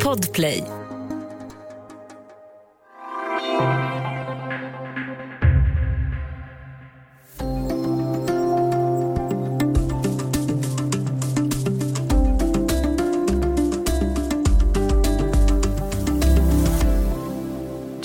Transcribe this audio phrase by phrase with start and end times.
[0.00, 0.79] Podplay.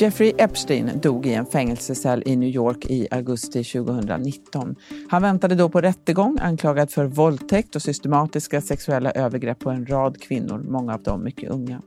[0.06, 4.76] Jeffrey Epstein dog i en fängelsecell i New York i augusti 2019.
[5.10, 10.22] Han väntade då på rättegång anklagad för våldtäkt och systematiska sexuella övergrepp på en rad
[10.22, 11.82] kvinnor, många av dem mycket unga.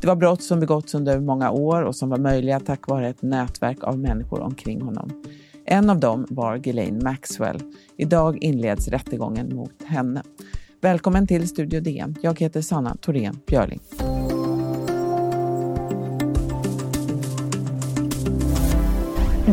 [0.00, 3.22] Det var brott som begåtts under många år och som var möjliga tack vare ett
[3.22, 5.22] nätverk av människor omkring honom.
[5.64, 7.60] En av dem var Ghislaine Maxwell.
[7.96, 10.22] Idag inleds rättegången mot henne.
[10.80, 12.16] Välkommen till Studio DN.
[12.22, 13.80] Jag heter Sanna Thorén Björling.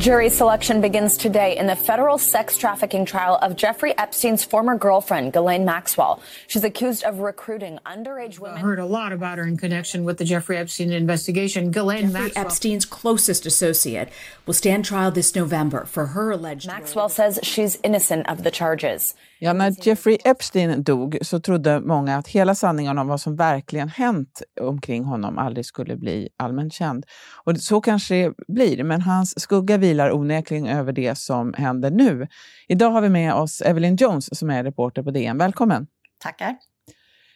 [0.01, 5.31] Jury selection begins today in the federal sex trafficking trial of Jeffrey Epstein's former girlfriend,
[5.31, 6.23] Ghislaine Maxwell.
[6.47, 8.57] She's accused of recruiting underage women.
[8.57, 11.69] I heard a lot about her in connection with the Jeffrey Epstein investigation.
[11.69, 12.45] Ghislaine Jeffrey Maxwell.
[12.47, 14.09] Epstein's closest associate
[14.47, 16.65] will stand trial this November for her alleged.
[16.65, 19.13] Maxwell says she's innocent of the charges.
[19.44, 23.89] Ja, när Jeffrey Epstein dog så trodde många att hela sanningen om vad som verkligen
[23.89, 27.06] hänt omkring honom aldrig skulle bli allmänt känd.
[27.44, 32.28] Och så kanske det blir, men hans skugga vilar onekligen över det som händer nu.
[32.67, 35.38] Idag har vi med oss Evelyn Jones som är reporter på DN.
[35.38, 35.88] Välkommen!
[36.23, 36.55] Tackar.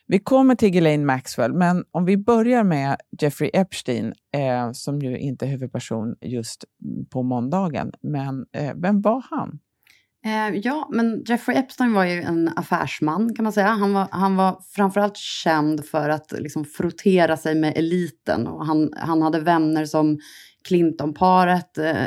[0.07, 5.17] Vi kommer till Ghislaine Maxwell, men om vi börjar med Jeffrey Epstein, eh, som ju
[5.17, 6.65] inte är huvudperson just
[7.09, 7.91] på måndagen.
[8.01, 9.59] Men eh, vem var han?
[10.25, 13.67] Eh, ja, men Jeffrey Epstein var ju en affärsman kan man säga.
[13.67, 18.47] Han var, han var framförallt känd för att liksom frottera sig med eliten.
[18.47, 20.19] Och han, han hade vänner som
[20.67, 22.05] Clinton-paret, eh,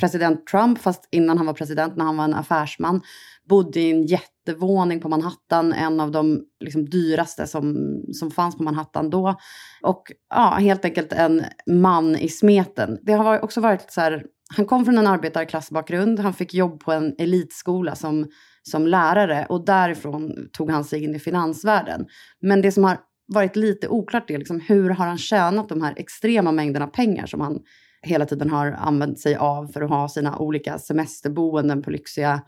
[0.00, 3.00] president Trump, fast innan han var president, när han var en affärsman,
[3.48, 7.76] bodde i en jättevåning på Manhattan, en av de liksom, dyraste som,
[8.12, 9.34] som fanns på Manhattan då.
[9.82, 12.98] Och ja, helt enkelt en man i smeten.
[13.02, 16.92] Det har också varit så här, han kom från en arbetarklassbakgrund, han fick jobb på
[16.92, 18.26] en elitskola som,
[18.62, 22.06] som lärare och därifrån tog han sig in i finansvärlden.
[22.40, 22.98] Men det som har
[23.28, 27.40] varit lite oklart är liksom, hur har han tjänat de här extrema mängderna pengar som
[27.40, 27.60] han
[28.02, 32.42] hela tiden har använt sig av för att ha sina olika semesterboenden på lyxiga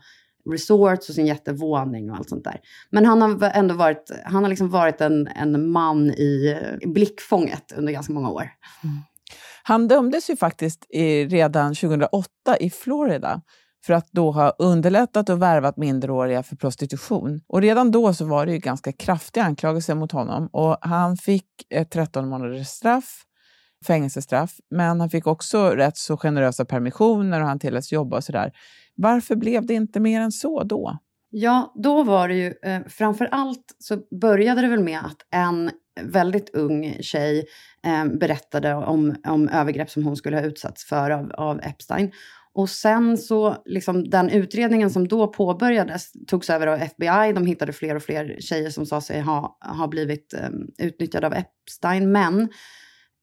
[0.51, 2.59] resorts och sin jättevåning och allt sånt där.
[2.89, 7.93] Men han har ändå varit, han har liksom varit en, en man i blickfånget under
[7.93, 8.49] ganska många år.
[8.83, 8.95] Mm.
[9.63, 13.41] Han dömdes ju faktiskt i, redan 2008 i Florida
[13.85, 17.41] för att då ha underlättat och värvat minderåriga för prostitution.
[17.47, 21.47] Och redan då så var det ju ganska kraftiga anklagelser mot honom och han fick
[21.69, 23.23] ett 13 månaders straff,
[23.87, 28.51] fängelsestraff, men han fick också rätt så generösa permissioner och han tilläts jobba och sådär.
[28.95, 30.97] Varför blev det inte mer än så då?
[31.31, 35.71] Ja, då var det ju eh, framför allt så började det väl med att en
[36.03, 37.45] väldigt ung tjej
[37.83, 42.11] eh, berättade om, om övergrepp som hon skulle ha utsatts för av, av Epstein.
[42.53, 47.33] Och sen så, liksom den utredningen som då påbörjades togs över av FBI.
[47.35, 51.33] De hittade fler och fler tjejer som sa sig ha, ha blivit eh, utnyttjade av
[51.33, 52.11] Epstein.
[52.11, 52.49] Men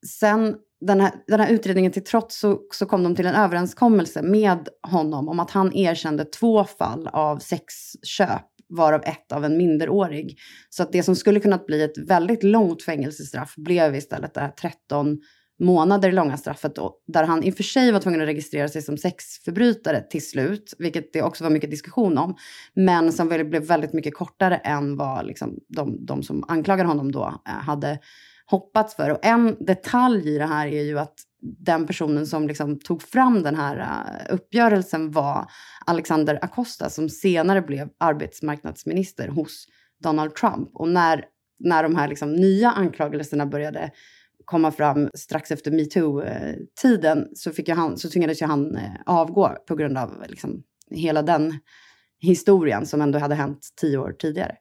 [0.07, 4.23] sen den här, den här utredningen till trots så, så kom de till en överenskommelse
[4.23, 10.39] med honom om att han erkände två fall av sexköp varav ett av en minderårig.
[10.71, 14.51] Så att det som skulle kunnat bli ett väldigt långt fängelsestraff blev istället det här
[14.51, 15.19] 13
[15.59, 18.83] månader långa straffet då, där han i och för sig var tvungen att registrera sig
[18.83, 22.37] som sexförbrytare till slut, vilket det också var mycket diskussion om,
[22.75, 27.43] men som blev väldigt mycket kortare än vad liksom de, de som anklagade honom då
[27.49, 27.99] eh, hade
[28.47, 29.11] hoppats för.
[29.11, 33.43] Och en detalj i det här är ju att den personen som liksom tog fram
[33.43, 35.51] den här eh, uppgörelsen var
[35.87, 39.67] Alexander Acosta som senare blev arbetsmarknadsminister hos
[40.03, 40.71] Donald Trump.
[40.75, 41.25] Och när,
[41.59, 43.91] när de här liksom nya anklagelserna började
[44.45, 49.57] komma fram strax efter metoo-tiden eh, så, fick han, så tvingades ju han eh, avgå
[49.69, 51.59] på grund av liksom, hela den
[52.21, 54.57] historien som ändå hade hänt tio år tidigare.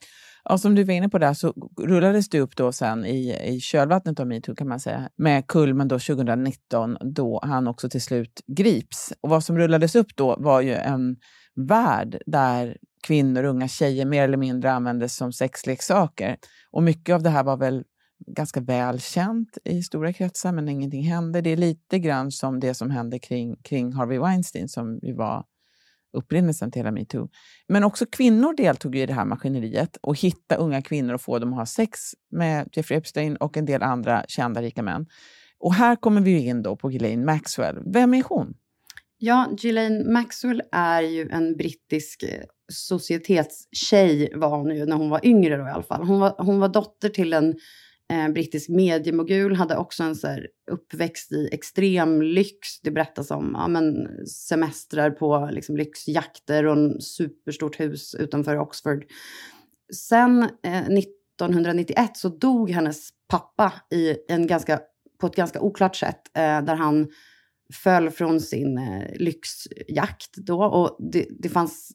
[0.49, 3.59] Ja, som du var inne på där så rullades det upp då sen i, i
[3.59, 8.41] kölvattnet av metoo kan man säga, med kulmen då 2019 då han också till slut
[8.47, 9.13] grips.
[9.21, 11.15] Och vad som rullades upp då var ju en
[11.55, 12.77] värld där
[13.07, 16.37] kvinnor och unga tjejer mer eller mindre användes som sexleksaker.
[16.71, 17.83] Och mycket av det här var väl
[18.27, 21.41] ganska välkänt i stora kretsar, men ingenting hände.
[21.41, 25.43] Det är lite grann som det som hände kring, kring Harvey Weinstein som ju var
[26.15, 27.29] upprinnelsen till hela metoo.
[27.67, 31.53] Men också kvinnor deltog i det här maskineriet och hitta unga kvinnor och få dem
[31.53, 31.99] att ha sex
[32.31, 35.05] med Jeffrey Epstein och en del andra kända rika män.
[35.59, 37.79] Och här kommer vi in då på Ghislaine Maxwell.
[37.93, 38.53] Vem är hon?
[39.17, 45.25] Ja, Ghislaine Maxwell är ju en brittisk eh, societetstjej var hon ju när hon var
[45.25, 46.03] yngre då i alla fall.
[46.03, 47.55] Hon var, hon var dotter till en
[48.13, 52.81] eh, brittisk mediemogul, hade också en så här, uppväxt i extrem lyx.
[52.83, 59.05] Det berättas om ja, men, semestrar på liksom, lyxjakter och en superstort hus utanför Oxford.
[59.93, 64.79] Sen eh, 1991 så dog hennes pappa i en ganska,
[65.19, 67.07] på ett ganska oklart sätt, eh, där han
[67.73, 70.63] föll från sin eh, lyxjakt då.
[70.63, 71.91] Och det, det fanns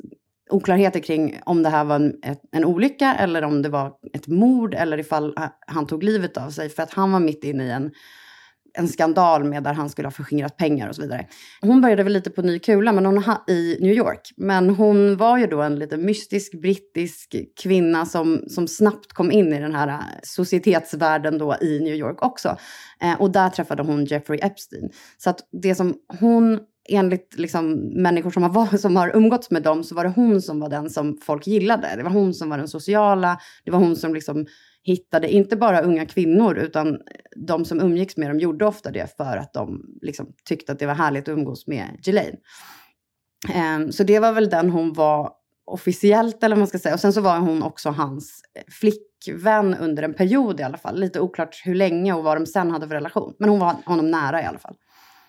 [0.51, 2.15] oklarheter kring om det här var en,
[2.53, 5.35] en olycka eller om det var ett mord eller ifall
[5.67, 6.69] han tog livet av sig.
[6.69, 7.91] För att han var mitt inne i en
[8.75, 11.27] en skandal med där han skulle ha förskingrat pengar och så vidare.
[11.61, 14.21] Hon började väl lite på ny kula men hon ha, i New York.
[14.37, 19.53] Men hon var ju då en lite mystisk brittisk kvinna som, som snabbt kom in
[19.53, 22.57] i den här societetsvärlden då i New York också.
[23.03, 24.91] Eh, och där träffade hon Jeffrey Epstein.
[25.19, 27.73] Så att det som hon enligt liksom,
[28.03, 30.91] människor som har, som har umgåtts med dem så var det hon som var den
[30.91, 31.89] som folk gillade.
[31.97, 34.47] Det var hon som var den sociala, det var hon som liksom
[34.83, 36.99] hittade inte bara unga kvinnor, utan
[37.37, 40.87] de som umgicks med dem gjorde ofta det för att de liksom tyckte att det
[40.87, 42.37] var härligt att umgås med Jelaine.
[43.77, 45.33] Um, så det var väl den hon var
[45.67, 46.95] officiellt, eller vad man ska säga.
[46.95, 51.01] Och sen så var hon också hans eh, flickvän under en period i alla fall.
[51.01, 53.35] Lite oklart hur länge och vad de sen hade för relation.
[53.39, 54.77] Men hon var honom nära i alla fall.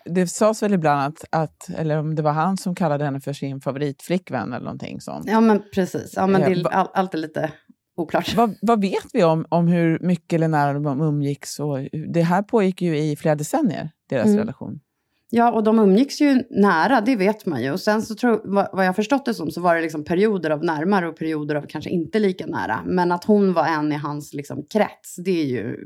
[0.06, 3.34] Det sades väl ibland att, att, eller om det var han som kallade henne för
[3.34, 5.26] sin favoritflickvän eller någonting sånt.
[5.28, 7.52] Ja men precis, ja, men det är all, alltid lite
[7.96, 8.36] oklart.
[8.36, 11.60] Vad, vad, vet vi om, om hur mycket eller när de umgicks?
[11.60, 11.80] Och,
[12.14, 14.38] det här pågick ju i flera decennier, deras mm.
[14.38, 14.80] relation.
[15.34, 17.72] Ja, och de umgicks ju nära, det vet man ju.
[17.72, 20.50] Och sen så tror vad, vad jag förstått det som så var det liksom perioder
[20.50, 22.80] av närmare och perioder av kanske inte lika nära.
[22.86, 25.78] Men att hon var en i hans liksom krets, det, är ju,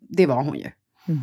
[0.00, 0.70] det var hon ju.
[1.08, 1.20] Mm.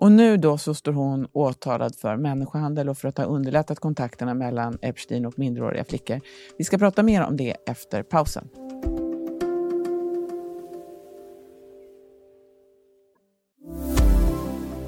[0.00, 4.34] Och nu då så står hon åtalad för människohandel och för att ha underlättat kontakterna
[4.34, 6.20] mellan Epstein och minderåriga flickor.
[6.58, 8.48] Vi ska prata mer om det efter pausen.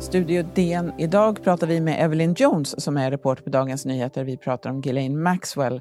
[0.00, 0.92] Studio DN.
[0.98, 4.24] Idag pratar vi med Evelyn Jones som är reporter på Dagens Nyheter.
[4.24, 5.80] Vi pratar om Ghislaine Maxwell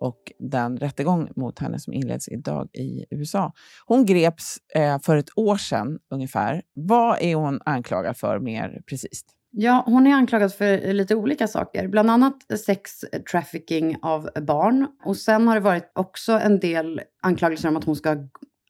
[0.00, 3.52] och den rättegång mot henne som inleds idag i USA.
[3.86, 6.62] Hon greps eh, för ett år sedan ungefär.
[6.74, 9.24] Vad är hon anklagad för mer precis?
[9.52, 11.88] Ja, hon är anklagad för lite olika saker.
[11.88, 12.36] Bland annat
[12.66, 12.90] sex
[13.30, 14.86] trafficking av barn.
[15.04, 18.16] Och sen har det varit också en del anklagelser om att hon ska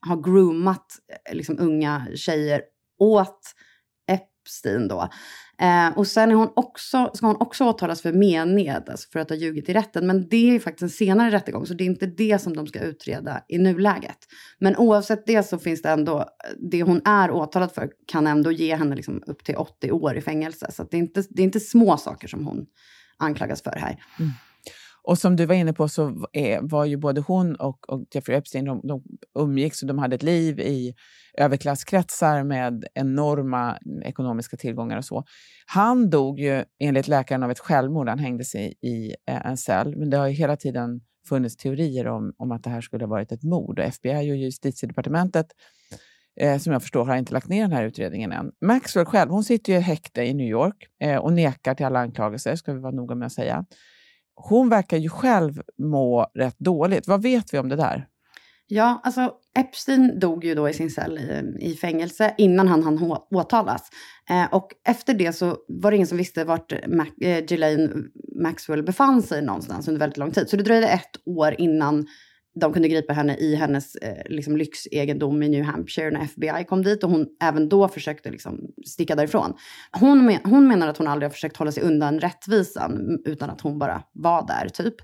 [0.08, 0.86] ha groomat
[1.28, 2.62] eh, liksom, unga tjejer
[2.98, 3.40] åt
[4.50, 5.08] Epstein då.
[5.61, 9.29] Eh, och sen är hon också, ska hon också åtalas för mened, alltså för att
[9.29, 10.06] ha ljugit i rätten.
[10.06, 12.67] Men det är ju faktiskt en senare rättegång, så det är inte det som de
[12.67, 14.19] ska utreda i nuläget.
[14.58, 16.25] Men oavsett det så finns det ändå,
[16.70, 20.20] det hon är åtalad för kan ändå ge henne liksom upp till 80 år i
[20.20, 20.67] fängelse.
[20.73, 22.67] Så det, är inte, det är inte små saker som hon
[23.19, 24.05] anklagas för här.
[24.19, 24.31] Mm.
[25.02, 28.05] Och som du var inne på så är, eh, var ju både hon och, och
[28.14, 29.02] Jeffrey Epstein, de, de
[29.38, 30.94] umgicks och de hade ett liv i
[31.38, 35.25] överklasskretsar med enorma ekonomiska tillgångar och så.
[35.67, 38.08] Han dog ju enligt läkaren av ett självmord.
[38.08, 39.97] Han hängde sig i eh, en cell.
[39.97, 43.11] Men det har ju hela tiden funnits teorier om, om att det här skulle ha
[43.11, 43.79] varit ett mord.
[43.79, 45.47] Och FBI och justitiedepartementet
[46.41, 48.50] eh, som jag förstår har inte lagt ner den här utredningen än.
[48.61, 52.00] Maxwell själv, hon sitter ju i häkte i New York eh, och nekar till alla
[52.00, 53.64] anklagelser, ska vi vara noga med att säga
[54.48, 57.08] hon verkar ju själv må rätt dåligt.
[57.08, 58.06] Vad vet vi om det där?
[58.72, 63.16] Ja, alltså Epstein dog ju då i sin cell i, i fängelse innan han hann
[63.31, 63.90] åtalas.
[64.31, 68.11] Eh, och efter det så var det ingen som visste vart Mac, eh, Ghislaine
[68.42, 70.49] Maxwell befann sig någonstans under väldigt lång tid.
[70.49, 72.06] Så det dröjde ett år innan
[72.54, 76.83] de kunde gripa henne i hennes eh, liksom, lyxegendom i New Hampshire när FBI kom
[76.83, 79.54] dit och hon även då försökte liksom, sticka därifrån.
[79.92, 83.61] Hon, men, hon menar att hon aldrig har försökt hålla sig undan rättvisan utan att
[83.61, 84.95] hon bara var där typ.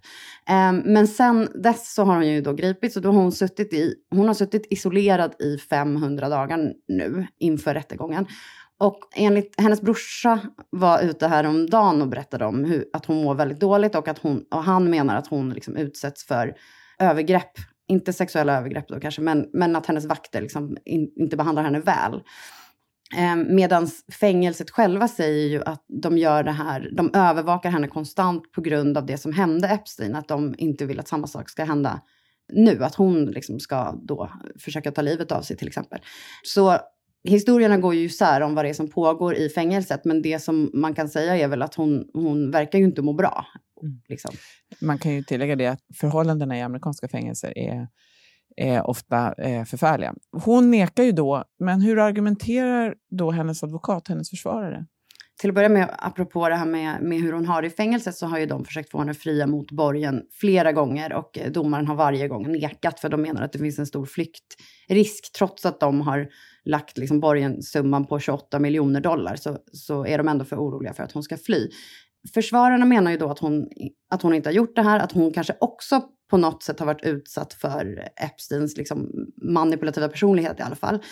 [0.49, 3.73] Eh, men sen dess så har hon ju då gripits och då har hon suttit
[3.73, 8.27] i, hon har suttit isolerad i 500 dagar nu inför rättegången.
[8.79, 13.61] Och enligt hennes brorsa var ute häromdagen och berättade om hur, att hon mår väldigt
[13.61, 16.55] dåligt och att hon, och han menar att hon liksom utsätts för
[16.99, 17.51] övergrepp.
[17.89, 21.81] Inte sexuella övergrepp då kanske, men, men att hennes vakter liksom in, inte behandlar henne
[21.81, 22.23] väl.
[23.17, 23.89] Ehm, Medan
[24.21, 28.99] fängelset själva säger ju att de gör det här, de övervakar henne konstant på grund
[28.99, 32.01] av det som hände Epstein, att de inte vill att samma sak ska hända
[32.53, 36.01] nu, att hon liksom ska då försöka ta livet av sig till exempel.
[36.43, 36.77] Så
[37.29, 40.71] historierna går ju isär om vad det är som pågår i fängelset, men det som
[40.75, 43.47] man kan säga är väl att hon, hon verkar ju inte må bra.
[43.83, 44.01] Mm.
[44.09, 44.35] Liksom.
[44.81, 47.89] Man kan ju tillägga det att förhållandena i amerikanska fängelser är,
[48.57, 50.15] är ofta eh, förfärliga.
[50.45, 54.87] Hon nekar ju då, men hur argumenterar då hennes advokat, hennes försvarare?
[55.41, 58.15] Till att börja med, apropå det här med, med hur hon har det i fängelset,
[58.15, 61.95] så har ju de försökt få henne fria mot borgen flera gånger och domaren har
[61.95, 66.01] varje gång nekat för de menar att det finns en stor flyktrisk trots att de
[66.01, 66.29] har
[66.65, 71.03] lagt liksom borgenssumman på 28 miljoner dollar så, så är de ändå för oroliga för
[71.03, 71.71] att hon ska fly.
[72.35, 73.69] Försvararna menar ju då att hon,
[74.11, 76.87] att hon inte har gjort det här, att hon kanske också på något sätt har
[76.87, 79.09] varit utsatt för Epsteins liksom
[79.43, 81.03] manipulativa personlighet i alla fall.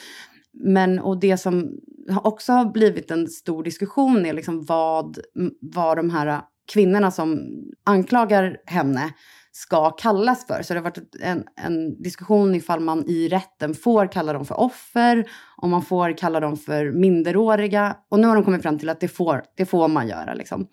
[0.52, 1.78] Men och det som
[2.22, 5.18] också har blivit en stor diskussion är liksom vad,
[5.60, 6.40] vad de här
[6.72, 7.40] kvinnorna som
[7.84, 9.14] anklagar henne
[9.56, 10.62] ska kallas för.
[10.62, 14.60] Så det har varit en, en diskussion ifall man i rätten får kalla dem för
[14.60, 17.96] offer, om man får kalla dem för minderåriga.
[18.08, 20.34] Och nu har de kommit fram till att det får, det får man göra.
[20.34, 20.68] Liksom.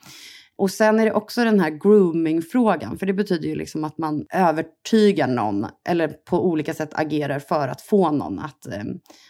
[0.62, 4.26] Och sen är det också den här grooming-frågan, för det betyder ju liksom att man
[4.34, 8.84] övertygar någon eller på olika sätt agerar för att få någon att, eh,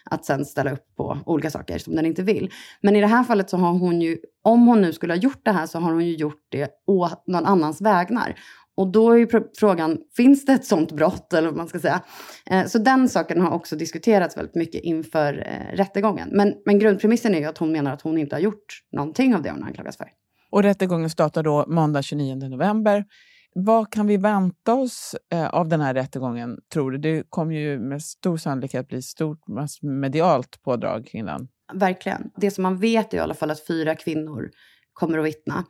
[0.06, 2.52] att sen ställa upp på olika saker som den inte vill.
[2.82, 5.46] Men i det här fallet så har hon ju, om hon nu skulle ha gjort
[5.46, 8.36] det här så har hon ju gjort det å någon annans vägnar.
[8.82, 9.28] Och då är ju
[9.60, 12.02] frågan, finns det ett sånt brott eller vad man ska säga?
[12.46, 16.30] Eh, så den saken har också diskuterats väldigt mycket inför eh, rättegången.
[16.32, 19.42] Men, men grundpremissen är ju att hon menar att hon inte har gjort någonting av
[19.42, 20.08] det hon anklagas för.
[20.52, 23.06] Och rättegången startar då måndag 29 november.
[23.54, 26.98] Vad kan vi vänta oss eh, av den här rättegången, tror du?
[26.98, 29.40] Det kommer ju med stor sannolikhet bli stort
[29.82, 31.48] medialt pådrag kring den.
[31.74, 32.32] Verkligen.
[32.36, 34.50] Det som man vet är i alla fall att fyra kvinnor
[34.94, 35.66] kommer att vittna.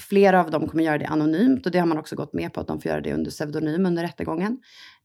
[0.00, 2.60] Flera av dem kommer göra det anonymt och det har man också gått med på
[2.60, 4.58] att de får göra det under pseudonym under rättegången.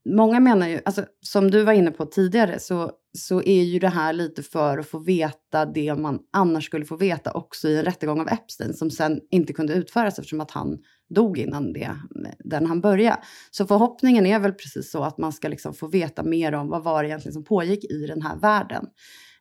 [0.04, 3.88] Många menar ju, alltså, som du var inne på tidigare, så, så är ju det
[3.88, 7.84] här lite för att få veta det man annars skulle få veta också i en
[7.84, 10.78] rättegång av Epstein som sen inte kunde utföras eftersom att han
[11.14, 11.96] dog innan det,
[12.38, 13.22] den han började.
[13.50, 16.84] Så förhoppningen är väl precis så att man ska liksom få veta mer om vad
[16.84, 18.86] var det egentligen som pågick i den här världen.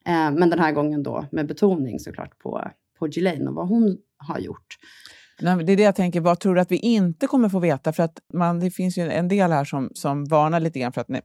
[0.05, 3.97] Eh, men den här gången då med betoning såklart på, på Ghislaine och vad hon
[4.17, 4.77] har gjort.
[5.41, 7.93] Det är det jag tänker, vad tror du att vi inte kommer få veta?
[7.93, 11.01] För att man, det finns ju en del här som, som varnar lite grann för
[11.01, 11.21] att ni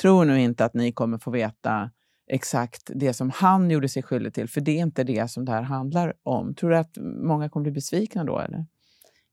[0.00, 1.90] tror nu inte att ni kommer få veta
[2.30, 5.52] exakt det som han gjorde sig skyldig till, för det är inte det som det
[5.52, 6.54] här handlar om.
[6.54, 8.38] Tror du att många kommer bli besvikna då?
[8.38, 8.66] Eller?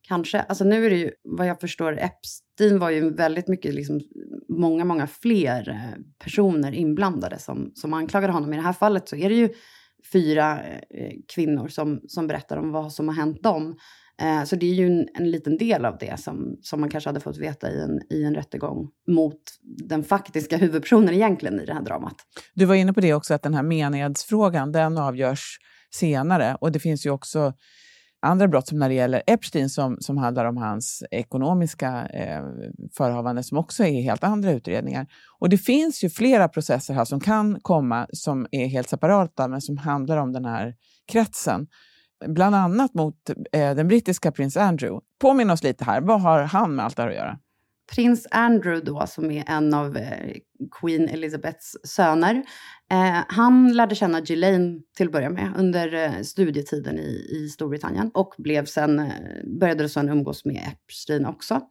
[0.07, 0.39] Kanske.
[0.41, 4.01] Alltså nu är det ju, vad jag förstår, Epstein var ju väldigt mycket, liksom,
[4.50, 8.53] många, många fler eh, personer inblandade som, som anklagade honom.
[8.53, 9.50] I det här fallet så är det ju
[10.13, 10.59] fyra
[10.89, 13.75] eh, kvinnor som, som berättar om vad som har hänt dem.
[14.21, 17.09] Eh, så det är ju en, en, liten del av det som, som man kanske
[17.09, 21.73] hade fått veta i en, i en rättegång mot den faktiska huvudpersonen egentligen i det
[21.73, 22.15] här dramat.
[22.53, 25.57] Du var inne på det också, att den här menighetsfrågan, den avgörs
[25.93, 26.57] senare.
[26.61, 27.53] Och det finns ju också
[28.21, 32.43] andra brott som när det gäller Epstein som, som handlar om hans ekonomiska eh,
[32.97, 35.07] förehavanden som också är helt andra utredningar.
[35.39, 39.61] Och det finns ju flera processer här som kan komma som är helt separata men
[39.61, 40.75] som handlar om den här
[41.11, 41.67] kretsen
[42.27, 45.05] bland annat mot eh, den brittiska prins Andrew.
[45.19, 47.39] Påminn oss lite här, vad har han med allt det här att göra?
[47.95, 50.35] Prins Andrew då, som är en av eh,
[50.81, 52.35] Queen Elizabeths söner,
[52.91, 58.11] eh, han lärde känna Ghislaine till att börja med under eh, studietiden i, i Storbritannien
[58.13, 59.13] och blev sen, eh,
[59.59, 61.61] började sen umgås med Epstein också.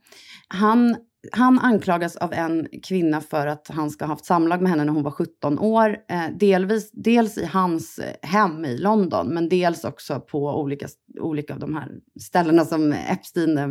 [0.49, 0.97] Han
[1.33, 4.93] han anklagas av en kvinna för att han ska ha haft samlag med henne när
[4.93, 5.97] hon var 17 år.
[6.09, 10.89] Eh, delvis, dels i hans eh, hem i London, men dels också på olika,
[11.21, 11.89] olika av de här
[12.21, 13.69] ställena som Epstein eh,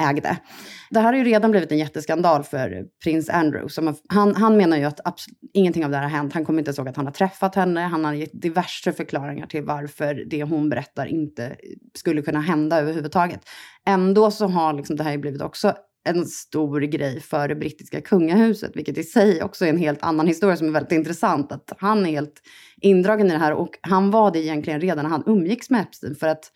[0.00, 0.36] ägde.
[0.90, 3.68] Det här har ju redan blivit en jätteskandal för prins Andrew.
[3.68, 6.32] Som han, han menar ju att absolut, ingenting av det här har hänt.
[6.32, 7.80] Han kommer inte ihåg att han har träffat henne.
[7.80, 11.56] Han har gett diverse förklaringar till varför det hon berättar inte
[11.94, 13.40] skulle kunna hända överhuvudtaget.
[13.86, 18.76] Ändå så har liksom det här blivit också en stor grej för det brittiska kungahuset,
[18.76, 21.52] vilket i sig också är en helt annan historia som är väldigt intressant.
[21.52, 22.42] Att han är helt
[22.80, 26.14] indragen i det här och han var det egentligen redan när han umgicks med Epstein
[26.14, 26.52] för att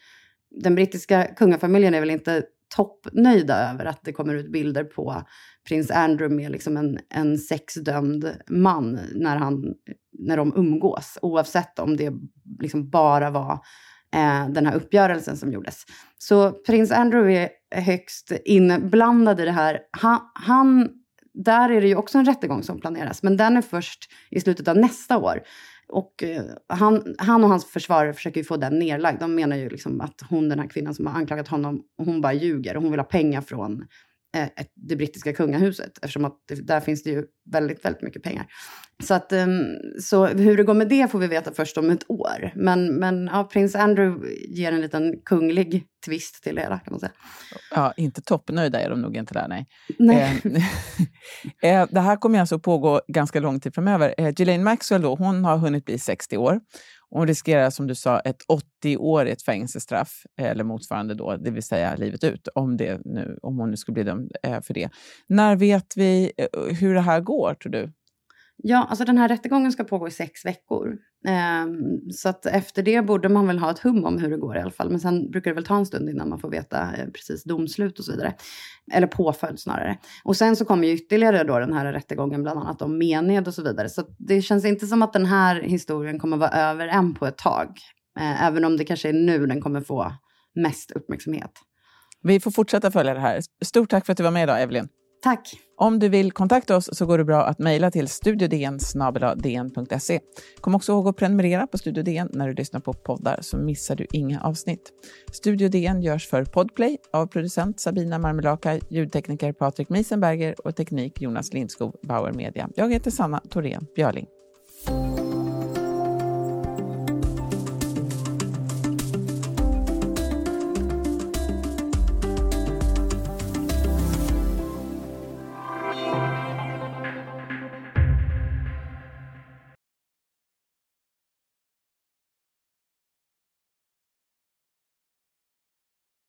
[0.50, 2.42] den brittiska kungafamiljen är väl inte
[2.76, 5.22] toppnöjda över att det kommer ut bilder på
[5.68, 9.74] prins Andrew med liksom en, en sexdömd man när, han,
[10.12, 12.12] när de umgås, oavsett om det
[12.60, 13.58] liksom bara var
[14.14, 15.84] eh, den här uppgörelsen som gjordes.
[16.18, 19.80] Så prins Andrew är högst inblandad i det här.
[19.90, 20.88] Han, han,
[21.34, 24.68] där är det ju också en rättegång som planeras, men den är först i slutet
[24.68, 25.40] av nästa år.
[25.88, 29.20] Och eh, han, han och hans försvarare försöker ju få den nedlagd.
[29.20, 32.32] De menar ju liksom att hon, den här kvinnan som har anklagat honom, hon bara
[32.32, 33.84] ljuger och hon vill ha pengar från
[34.74, 38.46] det brittiska kungahuset eftersom att där finns det ju väldigt, väldigt mycket pengar.
[39.02, 39.66] Så, att, um,
[40.00, 42.52] så hur det går med det får vi veta först om ett år.
[42.54, 47.00] Men, men ja, prins Andrew ger en liten kunglig twist till det hela kan man
[47.00, 47.12] säga.
[47.74, 49.66] Ja, inte toppnöjda är de nog inte där, nej.
[49.98, 50.40] nej.
[51.62, 54.14] Eh, eh, det här kommer alltså pågå ganska lång tid framöver.
[54.18, 56.60] Eh, Ghislaine Maxwell då, hon har hunnit bli 60 år.
[57.16, 58.42] Hon riskerar, som du sa, ett
[58.82, 63.70] 80-årigt fängelsestraff, eller motsvarande då, det vill säga livet ut, om, det nu, om hon
[63.70, 64.88] nu skulle bli dömd eh, för det.
[65.26, 67.92] När vet vi eh, hur det här går, tror du?
[68.56, 70.98] Ja, alltså den här rättegången ska pågå i sex veckor.
[71.26, 74.56] Ehm, så att efter det borde man väl ha ett hum om hur det går
[74.56, 74.90] i alla fall.
[74.90, 77.98] Men sen brukar det väl ta en stund innan man får veta eh, precis domslut
[77.98, 78.34] och så vidare.
[78.92, 79.98] Eller påföljd snarare.
[80.24, 83.54] Och sen så kommer ju ytterligare då den här rättegången, bland annat om mened och
[83.54, 83.88] så vidare.
[83.88, 87.38] Så det känns inte som att den här historien kommer vara över än på ett
[87.38, 87.68] tag.
[88.18, 90.12] Eh, även om det kanske är nu den kommer få
[90.54, 91.52] mest uppmärksamhet.
[92.22, 93.40] Vi får fortsätta följa det här.
[93.64, 94.88] Stort tack för att du var med idag, Evelyn.
[95.26, 95.60] Tack.
[95.76, 98.78] Om du vill kontakta oss så går det bra att mejla till studiodn
[100.60, 103.96] Kom också ihåg att prenumerera på Studio DN när du lyssnar på poddar så missar
[103.96, 104.92] du inga avsnitt.
[105.32, 111.52] Studio DN görs för Podplay av producent Sabina Marmelaka, ljudtekniker Patrik Miesenberger och teknik Jonas
[111.52, 112.68] Lindskog, Bauer Media.
[112.74, 114.26] Jag heter Sanna Thorén Björling.